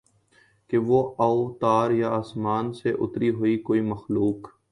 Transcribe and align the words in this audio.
کہ 0.69 0.77
وہ 0.77 1.01
اوتار 1.17 1.91
یا 1.91 2.09
آسمان 2.09 2.71
سے 2.73 2.93
اتری 2.99 3.29
ہوئی 3.29 3.57
کوئی 3.57 3.81
مخلوق 3.81 4.51